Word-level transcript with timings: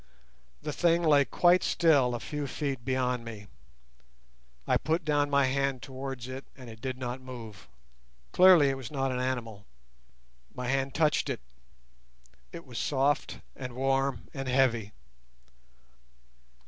The 0.63 0.73
thing 0.73 1.03
lay 1.03 1.25
quite 1.25 1.61
still 1.61 2.15
a 2.15 2.19
few 2.19 2.47
feet 2.47 2.83
beyond 2.83 3.23
me. 3.23 3.45
I 4.65 4.77
put 4.77 5.05
down 5.05 5.29
my 5.29 5.45
hand 5.45 5.83
towards 5.83 6.27
it 6.27 6.43
and 6.57 6.71
it 6.71 6.81
did 6.81 6.97
not 6.97 7.21
move: 7.21 7.67
clearly 8.31 8.69
it 8.69 8.77
was 8.77 8.89
not 8.89 9.11
an 9.11 9.19
animal. 9.19 9.67
My 10.55 10.69
hand 10.69 10.95
touched 10.95 11.29
it. 11.29 11.41
It 12.51 12.65
was 12.65 12.79
soft 12.79 13.41
and 13.55 13.73
warm 13.75 14.23
and 14.33 14.47
heavy. 14.49 14.91